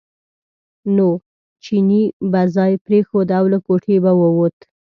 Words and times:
نو 0.95 1.09
چیني 1.63 2.03
به 2.31 2.41
ځای 2.55 2.73
پرېښود 2.85 3.29
او 3.37 3.45
له 3.53 3.59
کوټې 3.65 3.95
به 4.03 4.11
ووت. 4.19 4.57